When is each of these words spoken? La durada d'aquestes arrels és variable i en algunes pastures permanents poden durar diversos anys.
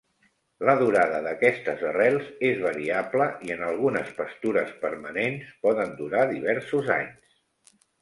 La 0.69 0.73
durada 0.77 1.19
d'aquestes 1.27 1.83
arrels 1.89 2.31
és 2.49 2.57
variable 2.65 3.29
i 3.51 3.55
en 3.59 3.63
algunes 3.69 4.11
pastures 4.23 4.75
permanents 4.89 5.55
poden 5.69 5.97
durar 6.05 6.29
diversos 6.37 6.95
anys. 7.01 7.43